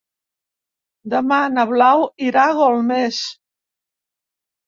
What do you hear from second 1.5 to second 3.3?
na Blau irà a Golmés.